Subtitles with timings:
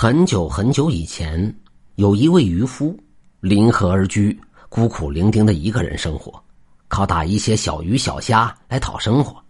[0.00, 1.52] 很久很久以前，
[1.96, 2.96] 有一位渔夫，
[3.40, 6.40] 临河而居，孤苦伶仃的一个人生活，
[6.86, 9.42] 靠打一些小鱼小虾来讨生活。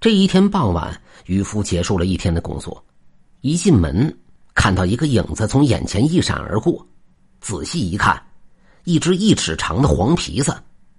[0.00, 2.80] 这一天傍晚，渔夫结束了一天的工作，
[3.40, 4.16] 一进门
[4.54, 6.86] 看到一个影子从眼前一闪而过，
[7.40, 8.24] 仔细一看，
[8.84, 10.56] 一只一尺长的黄皮子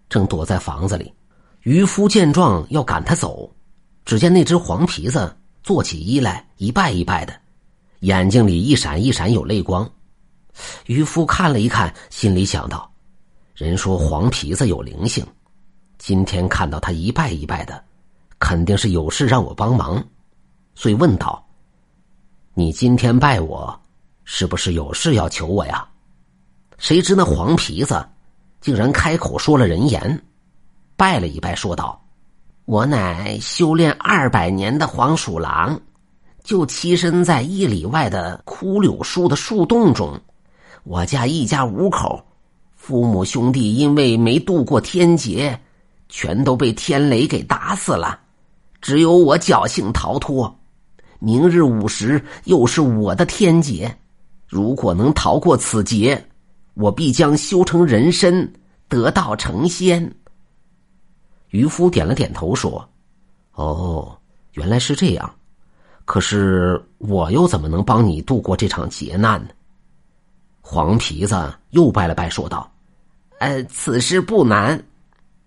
[0.10, 1.14] 正躲在房子里。
[1.62, 3.50] 渔夫见状要赶他走，
[4.04, 5.34] 只见那只黄皮子
[5.64, 7.43] 坐起衣来，一拜一拜的。
[8.04, 9.90] 眼睛里一闪一闪有泪光，
[10.88, 12.92] 渔夫看了一看，心里想到
[13.56, 15.26] ：“人说黄皮子有灵性，
[15.98, 17.82] 今天看到他一拜一拜的，
[18.40, 20.06] 肯定是有事让我帮忙。”
[20.76, 21.48] 遂问道
[22.54, 23.82] ：“你今天拜我，
[24.26, 25.88] 是不是有事要求我呀？”
[26.78, 28.06] 谁知那黄皮子
[28.60, 30.22] 竟然开口说了人言，
[30.98, 32.04] 拜了一拜，说道
[32.66, 35.80] ：“我乃修炼二百年的黄鼠狼。”
[36.44, 40.20] 就栖身在一里外的枯柳树的树洞中，
[40.84, 42.22] 我家一家五口，
[42.76, 45.58] 父母兄弟因为没渡过天劫，
[46.10, 48.20] 全都被天雷给打死了，
[48.82, 50.54] 只有我侥幸逃脱。
[51.20, 53.98] 明日午时又是我的天劫，
[54.46, 56.22] 如果能逃过此劫，
[56.74, 58.54] 我必将修成人身，
[58.90, 60.14] 得道成仙。
[61.52, 62.86] 渔夫点了点头说
[63.56, 64.18] ：“哦，
[64.52, 65.34] 原来是这样。”
[66.06, 69.50] 可是我又怎么能帮你度过这场劫难呢？
[70.62, 72.72] 黄皮子又拜了拜，说道
[73.40, 74.82] ：“呃，此事不难。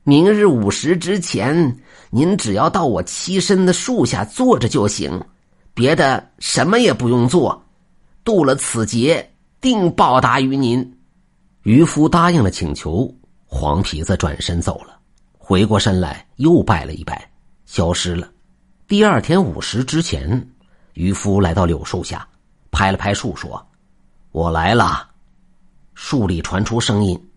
[0.03, 1.77] 明日午时之前，
[2.11, 5.21] 您只要到我栖身的树下坐着就行，
[5.75, 7.63] 别的什么也不用做。
[8.25, 10.99] 渡了此劫，定报答于您。”
[11.65, 13.13] 渔夫答应了请求，
[13.45, 14.97] 黄皮子转身走了。
[15.39, 17.29] 回过身来，又拜了一拜，
[17.65, 18.29] 消失了。
[18.89, 20.49] 第二天午时之前，
[20.95, 22.25] 渔夫来到柳树下，
[22.71, 23.67] 拍了拍树，说
[24.31, 25.11] ：“我来了。”
[25.95, 27.31] 树里传出声音：“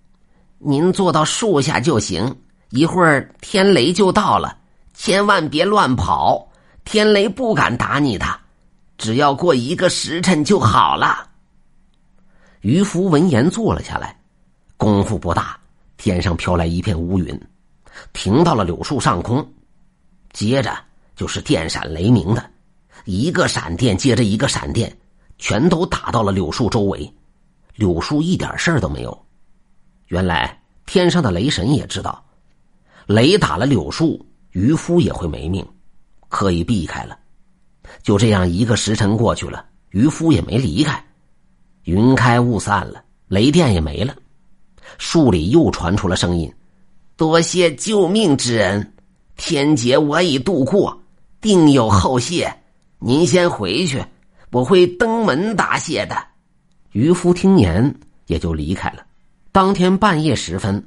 [0.59, 2.39] 您坐到树下就行，
[2.69, 4.59] 一会儿天雷就到了，
[4.93, 6.47] 千万别乱跑，
[6.85, 8.27] 天雷不敢打你的，
[8.99, 11.31] 只要过一个时辰就好了。”
[12.61, 14.15] 渔夫闻言坐了下来，
[14.77, 15.59] 功夫不大，
[15.97, 17.41] 天上飘来一片乌云，
[18.13, 19.51] 停到了柳树上空，
[20.31, 20.77] 接着。
[21.19, 22.49] 就是电闪雷鸣的，
[23.03, 24.97] 一个闪电接着一个闪电，
[25.37, 27.13] 全都打到了柳树周围，
[27.75, 29.25] 柳树一点事儿都没有。
[30.07, 32.23] 原来天上的雷神也知道，
[33.05, 35.67] 雷打了柳树，渔夫也会没命，
[36.29, 37.19] 可以避开了。
[38.01, 41.05] 就这样一个时辰过去了，渔夫也没离开，
[41.83, 44.15] 云开雾散了，雷电也没了，
[44.97, 46.49] 树里又传出了声音
[47.17, 48.93] ：“多谢救命之恩，
[49.35, 50.97] 天劫我已度过。”
[51.41, 52.53] 定有后谢，
[52.99, 54.03] 您先回去，
[54.51, 56.17] 我会登门答谢的。
[56.91, 57.95] 渔夫听言，
[58.27, 59.05] 也就离开了。
[59.51, 60.85] 当天半夜时分，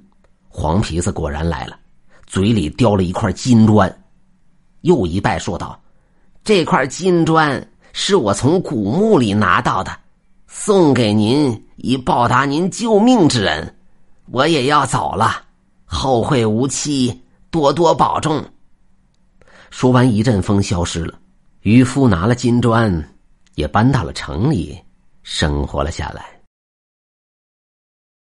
[0.48, 1.78] 黄皮子果然来了，
[2.26, 4.04] 嘴里叼了一块金砖，
[4.82, 5.80] 又一拜说道
[6.44, 9.96] ：“这块金砖是我从古墓里拿到的，
[10.46, 13.74] 送给您以报答您救命之恩。
[14.30, 15.42] 我也要走了，
[15.86, 18.44] 后会无期，多多保重。”
[19.72, 21.18] 说完，一阵风消失了。
[21.62, 22.92] 渔夫拿了金砖，
[23.54, 24.78] 也搬到了城里，
[25.22, 26.41] 生活了下来。